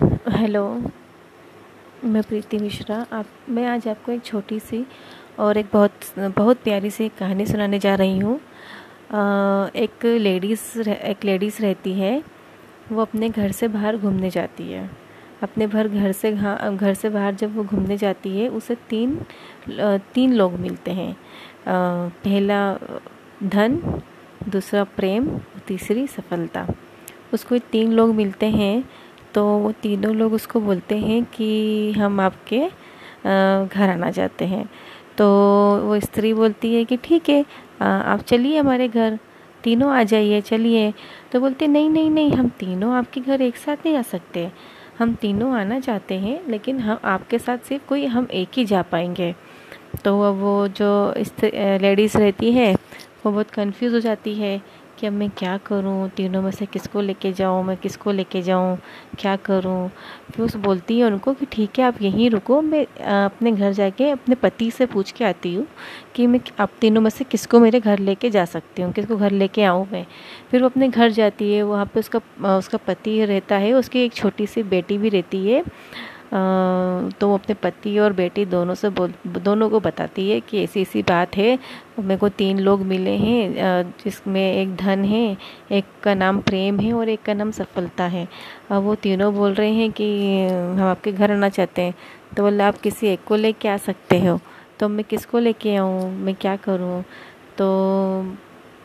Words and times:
Hello, 0.00 0.62
मैं 2.04 2.22
प्रीति 2.22 2.58
मिश्रा। 2.58 3.06
आप, 3.12 3.26
मैं 3.48 3.66
आज 3.66 3.88
आपको 3.88 4.12
एक 4.12 4.22
छोटी 4.24 4.58
सी 4.60 4.84
और 5.38 5.56
एक 5.56 5.66
बहुत 5.72 5.92
बहुत 6.18 6.58
प्यारी 6.64 6.90
सी 6.90 7.08
कहानी 7.08 7.46
सुनाने 7.46 7.78
जा 7.78 7.94
रही 7.94 8.18
हूँ। 8.18 8.36
एक 9.76 10.04
लेडीज़ 10.04 10.88
एक 10.88 11.24
लेडीज़ 11.24 11.60
रहती 11.62 11.92
है, 11.92 12.22
वो 12.92 13.02
अपने 13.02 13.28
घर 13.28 13.52
से 13.52 13.68
बाहर 13.68 13.96
घूमने 13.96 14.30
जाती 14.30 14.70
है। 14.72 14.90
अपने 15.42 15.66
भर 15.66 15.88
घर 15.88 16.12
से 16.12 16.32
घर 16.32 16.94
से 16.94 17.08
बाहर 17.08 17.34
जब 17.34 17.56
वो 17.56 17.64
घूमने 17.64 17.96
जाती 17.96 18.36
है, 18.38 18.48
उसे 18.48 18.74
तीन 18.90 19.18
तीन 20.14 20.32
लोग 20.34 20.52
मिलते 20.52 20.90
हैं। 20.90 21.16
पहला 21.68 22.62
धन, 23.44 23.78
दूसरा 24.48 24.84
प्रेम, 24.96 25.28
तीसरी 25.66 26.06
सफलता। 26.06 26.66
उसको 27.34 27.58
तीन 27.72 27.92
लोग 27.92 28.14
मिलते 28.14 28.46
हैं। 28.46 28.84
तो 29.34 29.44
वो 29.58 29.72
तीनों 29.82 30.14
लोग 30.16 30.32
उसको 30.32 30.60
बोलते 30.60 30.98
हैं 30.98 31.24
कि 31.34 31.92
हम 31.92 32.20
आपके 32.20 32.58
घर 32.58 33.90
आना 33.90 34.10
चाहते 34.10 34.44
हैं। 34.44 34.68
तो 35.18 35.26
वो 35.84 35.98
स्त्री 36.00 36.32
बोलती 36.34 36.74
है 36.74 36.84
कि 36.84 36.96
ठीक 36.96 37.28
है 37.28 37.44
आप 37.82 38.22
चलिए 38.22 38.58
हमारे 38.58 38.88
घर, 38.88 39.18
तीनों 39.64 39.90
आ 39.92 40.02
जाइए, 40.02 40.40
चलिए। 40.40 40.92
तो 41.32 41.40
बोलते, 41.40 41.66
नहीं 41.66 41.90
नहीं 41.90 42.10
नहीं, 42.10 42.30
हम 42.32 42.48
तीनों 42.58 42.92
आपके 42.94 43.20
घर 43.20 43.42
एक 43.42 43.56
साथ 43.56 43.76
नहीं 43.86 43.96
आ 43.96 44.02
सकते। 44.02 44.50
हम 44.98 45.14
तीनों 45.14 45.52
आना 45.54 45.78
चाहते 45.80 46.14
हैं, 46.14 46.40
लेकिन 46.48 46.78
हम 46.80 46.98
आपके 47.04 47.38
साथ 47.38 47.58
सिर्फ़ 47.68 47.86
कोई, 47.88 48.04
हम 48.06 48.26
एक 48.32 48.48
ही 48.56 48.64
जा 48.64 48.82
पाएँगे। 48.82 49.34
तो 50.04 50.16
वो 50.34 50.68
जो 50.70 51.14
लेडीज़ 51.82 52.16
रहती 52.18 52.52
है, 52.52 52.74
वो 53.24 53.30
बहुत 53.32 53.50
कंफ्यूज 53.50 53.94
हो 53.94 54.00
जाती 54.00 54.34
है। 54.34 54.60
कि 55.00 55.06
अब 55.06 55.12
मैं 55.12 55.28
क्या 55.30 55.56
करूँ? 55.56 56.08
तीनों 56.08 56.42
में 56.42 56.50
से 56.50 56.66
किसको 56.66 57.00
लेके 57.00 57.32
जाऊँ? 57.32 57.62
मैं 57.64 57.76
किसको 57.76 58.12
लेके 58.12 58.42
जाऊँ? 58.42 58.76
क्या 59.18 59.36
करूँ? 59.36 59.88
फिर 60.32 60.44
उस 60.44 60.56
बोलती 60.56 60.98
है 60.98 61.04
उनको 61.04 61.34
कि 61.34 61.46
ठीक 61.52 61.78
है, 61.78 61.84
आप 61.84 62.02
यहीं 62.02 62.28
रुको। 62.30 62.60
मैं 62.62 62.84
अपने 63.24 63.52
घर 63.52 63.72
जाके 63.72 64.10
अपने 64.10 64.34
पति 64.34 64.70
से 64.70 64.86
पूछ 64.86 65.12
के 65.12 65.24
आती 65.24 65.54
हूँ 65.54 65.66
कि 66.14 66.26
मैं 66.26 66.40
आप 66.60 66.70
तीनों 66.80 67.00
में 67.00 67.10
से 67.10 67.24
किसको 67.24 67.60
मेरे 67.60 67.80
घर 67.80 67.98
लेके 67.98 68.30
जा 68.30 68.44
सकती 68.44 68.82
हूँ? 68.82 68.92
किसको 68.92 69.16
घर 69.16 69.30
लेके 69.32 69.62
आऊँ 69.64 69.86
मैं? 69.92 70.04
फिर 70.50 70.60
वो 70.62 70.68
अपने 70.68 70.88
घर 70.88 71.10
जाती 71.10 71.52
है। 71.54 71.62
वहाँ 71.62 71.86
पे 71.86 72.00
उसका 72.00 72.20
उसका 72.56 72.78
पति 72.86 73.24
रहता 73.24 73.56
है। 73.56 73.72
उसकी 73.72 74.04
एक 74.04 74.14
छोटी 74.14 74.46
सी 74.46 74.62
बेटी 74.62 74.98
भी 74.98 75.08
रहती 75.08 75.46
है। 75.48 75.64
तो 76.32 77.28
वो 77.28 77.34
अपने 77.34 77.54
पति 77.62 77.98
और 77.98 78.12
बेटी 78.12 78.44
दोनों 78.44 78.74
से 78.74 78.88
बोल, 78.88 79.12
दोनों 79.26 79.68
को 79.70 79.80
बताती 79.80 80.28
है 80.30 80.40
कि 80.40 80.62
ऐसी 80.62 80.82
ऐसी 80.82 81.02
बात 81.02 81.36
है। 81.36 81.58
मेरे 81.98 82.16
को 82.16 82.28
तीन 82.28 82.58
लोग 82.58 82.80
मिले 82.86 83.10
हैं 83.16 83.82
जिसमें 84.04 84.40
एक 84.54 84.76
धन 84.76 85.04
है, 85.04 85.36
एक 85.72 85.84
का 86.02 86.14
नाम 86.14 86.40
प्रेम 86.40 86.78
है 86.80 86.92
और 86.92 87.08
एक 87.08 87.22
का 87.22 87.34
नाम 87.34 87.50
सफलता 87.50 88.04
है। 88.04 88.26
अब 88.70 88.82
वो 88.82 88.94
तीनों 88.94 89.34
बोल 89.34 89.54
रहे 89.54 89.72
हैं 89.72 89.90
कि, 89.92 90.08
हम 90.46 90.82
आपके 90.82 91.12
घर 91.12 91.32
आना 91.32 91.48
चाहते 91.48 91.82
हैं। 91.82 91.94
तो 92.36 92.42
बोले, 92.42 92.62
आप 92.64 92.78
किसी 92.78 93.06
एक 93.06 93.24
को 93.24 93.36
लेके 93.36 93.68
आ 93.68 93.76
सकते 93.76 94.20
हो। 94.26 94.38
तो 94.80 94.88
मैं 94.88 95.04
किसको 95.04 95.38
लेके 95.38 95.74
आऊँ? 95.76 96.10
मैं 96.10 96.34
क्या 96.34 96.56
करूँ? 96.56 97.02
तो 97.58 97.66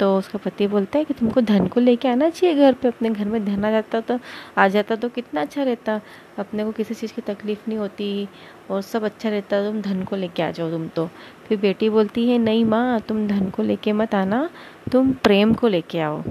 तो 0.00 0.16
उसका 0.18 0.38
पति 0.38 0.66
बोलता 0.66 0.98
है 0.98 1.04
कि 1.04 1.14
तुमको 1.14 1.40
धन 1.40 1.66
को 1.66 1.80
लेके 1.80 2.08
आना 2.08 2.28
चाहिए 2.30 2.54
घर 2.56 2.72
पे, 2.72 2.88
अपने 2.88 3.10
घर 3.10 3.24
में 3.24 3.44
धन 3.44 3.64
आ 3.64 3.70
जाता 3.70 4.00
तो 4.00 4.18
आ 4.58 4.66
जाता 4.68 4.96
तो 4.96 5.08
कितना 5.08 5.40
अच्छा 5.40 5.62
रहता। 5.62 6.00
अपने 6.38 6.64
को 6.64 6.72
किसी 6.72 6.94
चीज़ 6.94 7.12
की 7.14 7.22
तकलीफ़ 7.24 7.68
नहीं 7.68 7.78
होती 7.78 8.28
और 8.70 8.82
सब 8.82 9.04
अच्छा 9.04 9.28
रहता, 9.28 9.62
तुम 9.64 9.80
धन 9.82 10.02
को 10.04 10.16
लेके 10.16 10.42
आ 10.42 10.50
जाओ 10.50 10.70
तुम 10.70 10.86
तो। 10.88 11.08
फिर 11.46 11.58
बेटी 11.58 11.88
बोलती 11.90 12.28
है, 12.30 12.38
नहीं 12.38 12.64
माँ, 12.64 13.00
तुम 13.00 13.26
धन 13.28 13.48
को 13.50 13.62
लेके 13.62 13.92
मत 13.92 14.14
आना, 14.14 14.48
तुम 14.92 15.12
प्रेम 15.14 15.54
को 15.54 15.68
लेके 15.68 16.00
आओ। 16.00 16.22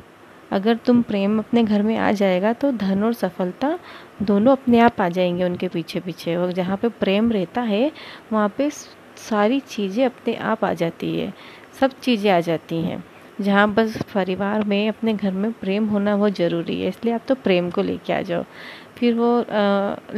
अगर 0.51 0.75
तुम 0.75 1.01
प्रेम 1.01 1.37
अपने 1.39 1.63
घर 1.63 1.81
में 1.83 1.95
आ 1.97 2.11
जाएगा 2.11 2.51
तो 2.53 2.71
धन 2.73 3.03
और 3.03 3.13
सफलता 3.13 3.77
दोनों 4.21 4.51
अपने 4.51 4.79
आप 4.79 5.01
आ 5.01 5.07
जाएँगे 5.09 5.43
उनके 5.43 5.67
पीछे 5.67 5.99
पीछे। 5.99 6.35
और 6.35 6.51
जहाँ 6.51 6.77
पे 6.77 6.89
प्रेम 6.99 7.31
रहता 7.31 7.61
है, 7.61 7.91
वहाँ 8.33 8.49
पे 8.57 8.69
सारी 8.69 9.59
चीज़ें 9.59 10.05
अपने 10.05 10.35
आप 10.35 10.63
आ 10.65 10.73
जाती 10.73 11.15
है, 11.17 11.33
सब 11.79 11.99
चीज़ें 12.01 12.31
आ 12.31 12.39
जाती 12.39 12.81
हैं। 12.81 13.03
जहाँ 13.41 13.67
बस 13.73 13.97
परिवार 14.13 14.63
में, 14.63 14.87
अपने 14.89 15.13
घर 15.13 15.31
में 15.31 15.51
प्रेम 15.53 15.87
होना 15.87 16.15
बहुत 16.17 16.35
ज़रूरी 16.35 16.81
है, 16.81 16.89
इसलिए 16.89 17.13
आप 17.13 17.21
तो 17.27 17.35
प्रेम 17.35 17.69
को 17.69 17.81
लेके 17.81 18.13
आ 18.13 18.21
जाओ। 18.21 18.43
फिर 18.97 19.13
वो 19.13 19.45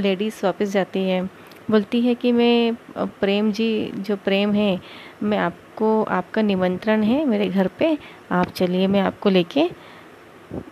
लेडीज़ 0.01 0.39
वापस 0.43 0.71
जाती 0.71 0.99
है, 0.99 1.21
बोलती 1.71 2.01
है 2.01 2.13
कि 2.15 2.31
मैं 2.31 2.75
प्रेम 3.19 3.51
जी, 3.51 3.91
जो 3.97 4.15
प्रेम 4.15 4.53
है, 4.53 4.79
मैं 5.23 5.37
आपको, 5.37 6.03
आपका 6.03 6.41
निमंत्रण 6.41 7.03
है 7.03 7.23
मेरे 7.25 7.47
घर 7.49 7.67
पे, 7.79 7.97
आप 8.31 8.51
चलिए, 8.51 8.87
मैं 8.87 9.01
आपको 9.01 9.29
लेके, 9.29 9.69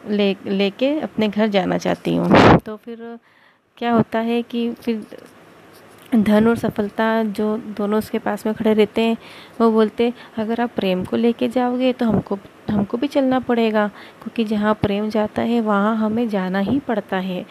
ले, 0.10 0.36
लेके 0.48 1.00
अपने 1.00 1.28
घर 1.28 1.48
जाना 1.48 1.78
चाहती 1.78 2.16
हूँ। 2.16 2.58
तो 2.58 2.76
फिर 2.76 3.18
क्या 3.78 3.92
होता 3.94 4.20
है 4.20 4.42
कि 4.42 4.70
फिर 4.74 5.06
धन 6.14 6.48
और 6.48 6.58
सफलता 6.58 7.24
जो 7.24 7.56
दोनों 7.78 7.98
उसके 8.00 8.20
पास 8.20 8.46
में 8.46 8.54
खड़े 8.56 8.74
रहते 8.74 9.02
हैं, 9.02 9.18
वो 9.62 9.72
बोलते, 9.72 10.12
अगर 10.38 10.62
आप 10.62 10.72
प्रेम 10.76 11.04
को 11.04 11.16
लेके 11.16 11.48
जाओगे 11.48 11.94
तो 11.94 12.06
हमको 12.06 12.38
हमको 12.70 12.98
भी 12.98 13.08
चलना 13.08 13.40
पड़ेगा, 13.40 13.88
क्योंकि 14.22 14.44
जहाँ 14.46 14.74
प्रेम 14.74 15.10
जाता 15.10 15.42
है, 15.42 15.60
वहाँ 15.62 15.96
हमें 15.98 16.28
जाना 16.30 16.60
ही 16.60 16.80
पड़ता 16.80 17.18
है। 17.18 17.46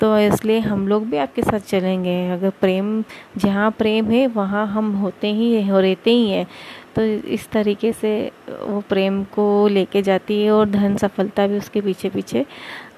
तो 0.00 0.18
इसलिए 0.18 0.58
हम 0.60 0.86
लोग 0.88 1.06
भी 1.10 1.16
आपके 1.16 1.42
साथ 1.42 1.60
चलेंगे। 1.60 2.30
अगर 2.32 2.50
प्रेम, 2.60 3.02
जहाँ 3.36 3.70
प्रेम 3.70 4.10
है, 4.10 4.26
वहाँ 4.26 4.66
हम 4.66 4.92
होते 4.96 5.32
ही 5.32 5.52
हैं 5.54 5.80
रहते 5.82 6.10
ही 6.10 6.30
हैं। 6.30 6.46
तो 6.96 7.02
इस 7.04 7.48
तरीके 7.50 7.92
से 7.92 8.10
वो 8.48 8.80
प्रेम 8.88 9.22
को 9.24 9.66
लेके 9.68 10.02
जाती 10.02 10.42
है 10.42 10.50
और 10.50 10.68
धन, 10.70 10.96
सफलता 10.96 11.46
भी 11.46 11.58
उसके 11.58 11.80
पीछे 11.80 12.08
पीछे 12.08 12.44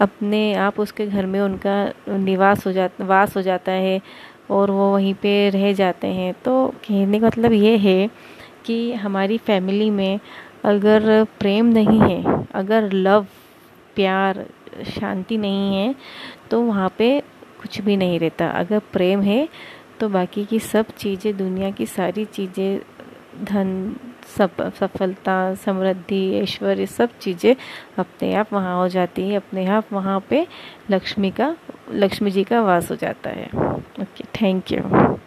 अपने 0.00 0.54
आप 0.56 0.81
उसके 0.81 1.06
घर 1.06 1.26
में 1.26 1.41
उनका 1.41 1.84
निवास 2.09 2.66
हो 2.66 2.72
जाता, 2.72 3.04
वास 3.04 3.37
हो 3.37 3.43
जाता 3.43 3.72
है। 3.72 4.00
और 4.50 4.71
वो 4.71 4.93
वहीं 4.93 5.15
पे 5.15 5.49
रह 5.50 5.72
जाते 5.72 6.06
हैं। 6.09 6.33
तो 6.44 6.66
कहने 6.84 7.21
का 7.21 7.27
मतलब 7.27 7.53
ये 7.53 7.77
है 7.78 8.09
कि 8.66 8.93
हमारी 8.94 9.38
फैमिली 9.41 9.91
में 9.91 10.21
अगर 10.65 11.25
प्रेम 11.41 11.66
नहीं 11.69 12.00
है, 12.00 12.47
अगर 12.55 12.93
लव 12.93 13.27
प्यार, 13.97 14.44
शांति 14.91 15.37
नहीं 15.38 15.75
है 15.75 15.94
तो 16.50 16.61
वहाँ 16.62 16.93
पे 16.99 17.19
कुछ 17.61 17.81
भी 17.81 17.97
नहीं 17.97 18.19
रहता। 18.19 18.49
अगर 18.50 18.78
प्रेम 18.93 19.22
है 19.22 19.49
तो 20.00 20.09
बाकी 20.09 20.44
की 20.44 20.59
सब 20.61 20.91
चीज़ें, 20.99 21.37
दुनिया 21.37 21.71
की 21.71 21.87
सारी 21.87 22.25
चीज़ें, 22.27 22.81
धन 23.44 23.97
सब 24.39 24.73
सफलता, 24.81 25.55
समृद्धि, 25.55 26.23
ऐश्वर्य, 26.35 26.87
सब 26.87 27.19
चीज़ें 27.21 27.55
अपने 27.99 28.35
आप 28.35 28.53
वहाँ 28.53 28.77
हो 28.77 28.89
जाती 28.89 29.29
है। 29.29 29.37
अपने 29.37 29.67
आप 29.67 29.93
वहाँ 29.93 30.21
पे 30.31 30.47
लक्ष्मी 30.91 31.31
का, 31.31 31.55
लक्ष्मी 31.93 32.31
जी 32.31 32.45
का 32.45 32.63
वास 32.63 32.91
हो 32.91 32.97
जाता 32.97 33.31
है। 33.31 33.49
Okay 34.01 34.25
thank 34.43 34.73
you 34.73 35.19